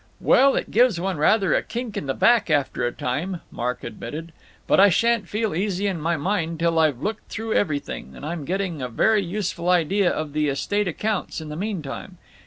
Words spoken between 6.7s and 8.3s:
I've looked through everything, and